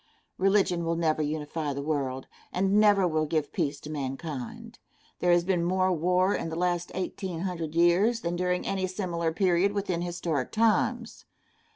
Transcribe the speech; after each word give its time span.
Religion 0.39 0.83
will 0.83 0.95
never 0.95 1.21
unify 1.21 1.73
the 1.73 1.81
world, 1.83 2.25
and 2.51 2.73
never 2.79 3.07
will 3.07 3.27
give 3.27 3.53
peace 3.53 3.79
to 3.79 3.87
mankind. 3.87 4.79
There 5.19 5.31
has 5.31 5.43
been 5.43 5.63
more 5.63 5.91
war 5.91 6.33
in 6.33 6.49
the 6.49 6.55
last 6.55 6.91
eighteen 6.95 7.41
hundred 7.41 7.75
years 7.75 8.21
than 8.21 8.35
during 8.35 8.65
any 8.65 8.87
similar 8.87 9.31
period 9.31 9.73
within 9.73 10.01
historic 10.01 10.51
times. 10.51 11.25